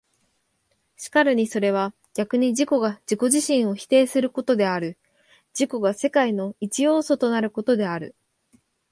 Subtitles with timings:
[0.97, 4.97] 然るにそれは逆に自己が自己自身を否定することである、
[5.53, 8.15] 自己が世界の一要素となることである。